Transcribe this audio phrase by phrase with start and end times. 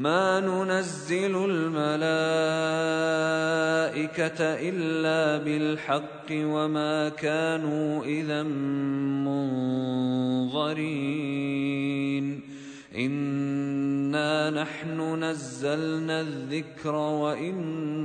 [0.00, 1.90] ما ننزل الملائكة
[4.40, 9.10] إلا بالحق وما كانوا إذا منظرين.
[12.96, 17.98] إنا نحن نزلنا الذكر وإنا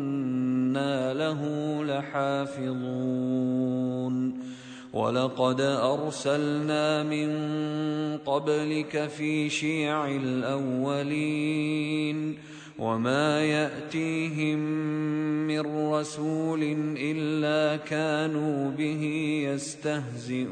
[1.14, 1.42] له
[1.84, 3.66] لحافظون.
[4.96, 7.30] ولقد أرسلنا من
[8.26, 11.56] قبلك في شيع الأولين
[12.80, 14.60] وما يأتيهم
[15.48, 16.64] من رسول
[16.98, 19.04] إلا كانوا به
[19.54, 20.46] يستهزئون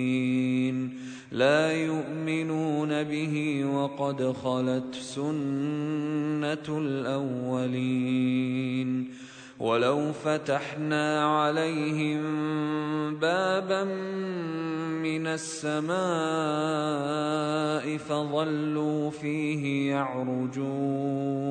[1.33, 8.09] لا يؤمنون به وقد خلت سنة الأولين.
[9.61, 12.23] ولو فتحنا عليهم
[13.17, 13.85] بابا
[15.03, 15.97] من السماء
[17.97, 21.49] فظلوا فيه يعرجون.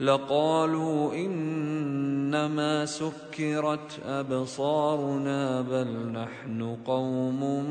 [0.00, 7.64] لقالوا إنما سكرت أبصارنا بل نحن قوم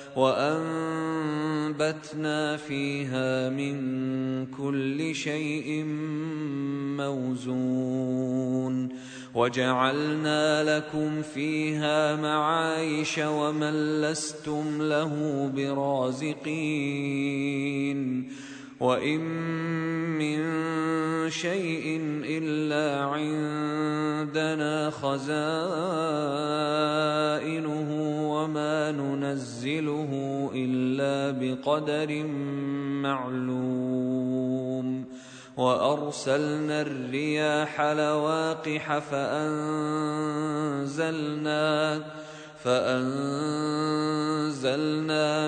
[0.15, 1.77] وأنبتنا
[2.57, 5.83] فيها من كل شيء
[6.97, 8.89] موزون
[9.35, 17.21] وجعلنا لكم فيها معايش ومن لستم له برازقين
[18.79, 19.21] وإن
[20.17, 20.39] من
[21.29, 25.41] شيء إلا عندنا خزائنه
[28.41, 30.11] وما ننزله
[30.55, 32.23] الا بقدر
[33.05, 35.05] معلوم
[35.57, 39.61] وارسلنا الرياح لواقح فانزلنا
[42.63, 43.29] فأنزلنا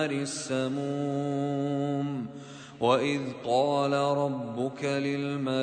[0.00, 2.06] من نار السموم
[2.80, 5.58] وإذ قال ربك للملائكة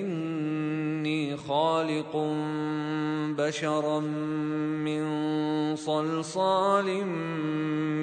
[0.00, 2.16] إني خالق
[3.38, 5.06] بشرا من
[5.76, 7.06] صلصال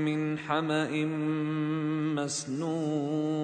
[0.06, 1.06] من حمأ
[2.16, 3.44] مسنون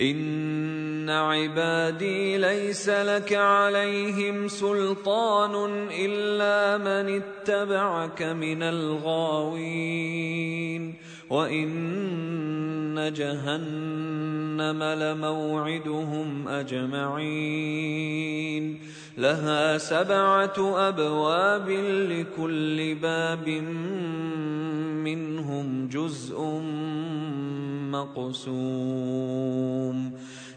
[0.00, 10.08] ان عبادي ليس لك عليهم سلطان الا من اتبعك من الغاوين
[11.30, 18.18] وان جهنم لموعدهم اجمعين
[19.18, 21.70] لها سبعة أبواب
[22.10, 23.48] لكل باب
[25.04, 26.40] منهم جزء
[27.92, 30.12] مقسوم.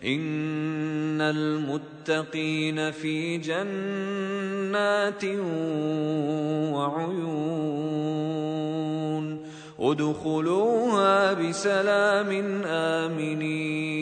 [0.05, 5.25] إن المتقين في جنات
[6.73, 7.91] وعيون.
[9.79, 14.01] ادخلوها بسلام آمنين.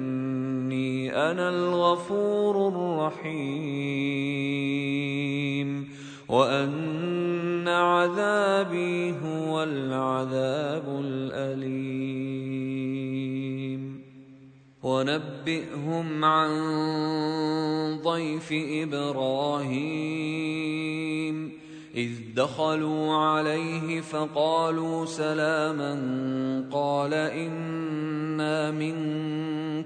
[0.71, 3.31] إني أنا الغفور الرحيم.
[6.29, 12.31] وأن عذابي هو العذاب الأليم.
[14.83, 16.49] ونبئهم عن
[18.03, 20.01] ضيف إبراهيم.
[21.95, 25.93] إذ دخلوا عليه فقالوا سلاما
[26.71, 28.71] قال إنا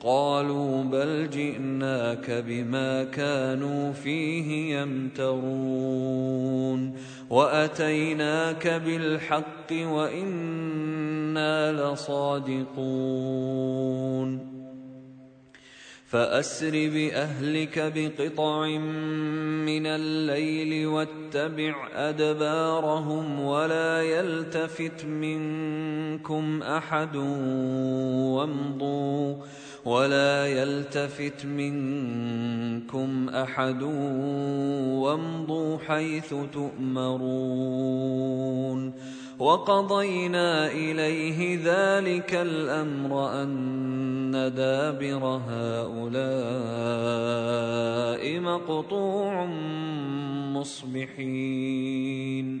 [0.00, 6.28] قالوا بل جئناك بما كانوا فيه يمترون
[7.30, 12.68] وأتيناك بالحق وإنا لصادقون
[16.08, 18.66] فأسر بأهلك بقطع
[19.66, 27.16] من الليل واتبع أدبارهم ولا يلتفت منكم أحد
[28.36, 29.36] وامضوا
[29.84, 33.82] ولا يلتفت منكم أحد
[35.02, 37.98] وامضوا حيث تؤمرون
[39.38, 46.08] وقضينا إليه ذلك الأمر أن دابر هؤلاء
[48.40, 49.46] مقطوع
[50.58, 52.60] مصبحين.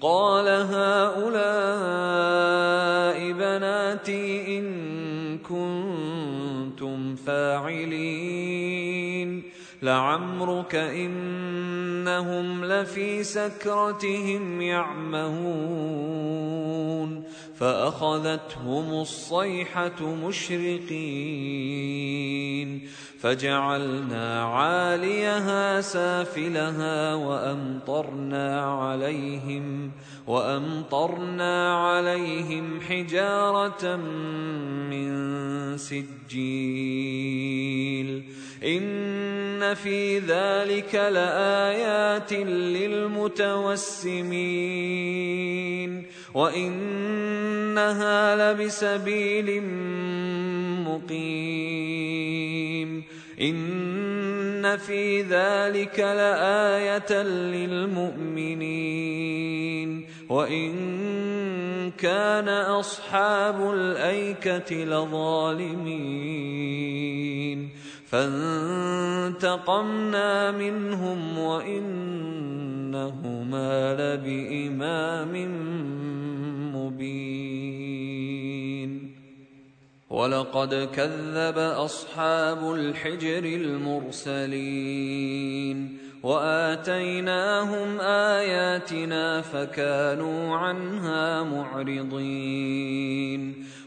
[0.00, 1.32] قال هؤلاء
[3.32, 8.76] بناتي إن كنتم فاعلين.
[9.82, 16.16] لعمرك إنهم لفي سكرتهم يعمهون.
[17.56, 20.96] فأخذتهم الصيحة مشرقين.
[23.20, 29.90] فجعلنا عاليها سافلها وأمطرنا عليهم
[30.26, 33.96] وأمطرنا عليهم حجارة
[34.90, 36.56] من سجيل.
[38.64, 43.76] إن في ذلك لآيات للمتوسمين.
[46.36, 49.62] وإنها لبسبيل
[50.86, 52.46] مقيم
[53.40, 60.06] إن في ذلك لآية للمؤمنين.
[60.28, 60.72] وإن
[61.98, 66.16] كان أصحاب الأيكة لظالمين.
[68.06, 72.34] فانتقمنا منهم وإنهما
[73.94, 75.32] لبإمام
[76.76, 79.05] مبين.
[80.10, 83.44] ولقد كذب أصحاب الحجر
[84.44, 84.86] المرسلين
[86.22, 92.86] وآتيناهم آياتنا فكانوا عنها معرضين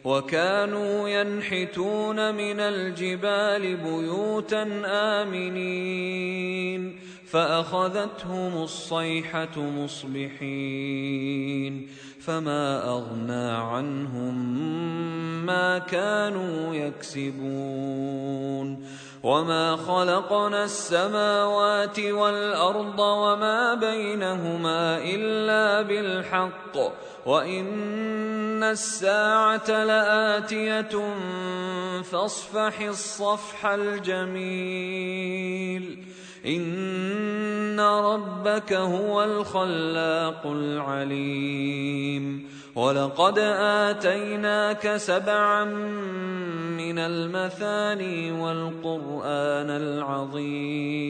[0.03, 4.81] وكانوا ينحتون من الجبال بيوتا
[5.21, 11.09] آمنين فأخذتهم الصيحة مصبحين
[12.29, 14.35] فما أغنى عنهم
[15.45, 18.67] ما كانوا يكسبون.
[19.23, 26.77] وما خلقنا السماوات والأرض وما بينهما إلا بالحق.
[27.25, 31.13] وإن الساعة لآتية
[32.01, 34.99] فاصفح الصفح الجميل.
[36.45, 45.63] ان ربك هو الخلاق العليم ولقد اتيناك سبعا
[46.77, 51.09] من المثاني والقران العظيم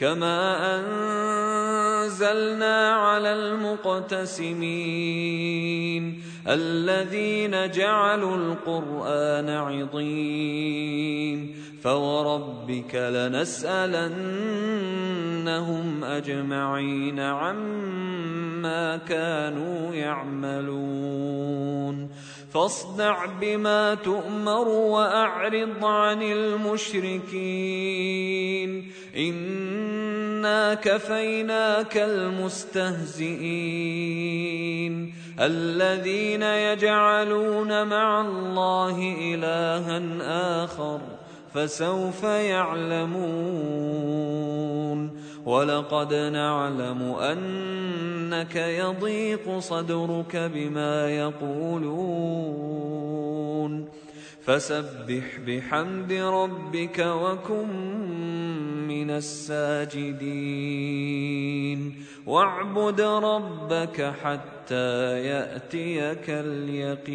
[0.00, 0.80] كما
[2.04, 4.60] انزلنا على المقتسمين
[6.48, 14.14] الذين جعلوا القران عضين فوربك لنسالنهم
[16.04, 21.60] اجمعين عما كانوا يعملون
[22.52, 27.90] فاصدع بما تؤمر واعرض عن المشركين
[29.16, 33.30] انا كفيناك المستهزئين
[35.40, 41.00] الذين يجعلون مع الله الها اخر
[41.54, 43.80] فسوف يعلمون
[45.44, 52.60] ولقد نعلم انك يضيق صدرك بما يقولون
[54.44, 60.20] فسبح بحمد ربك وكن من الساجدين.
[62.26, 67.10] واعبد ربك حتى يأتيك اليقين.